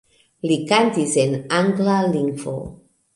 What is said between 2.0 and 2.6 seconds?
lingvo.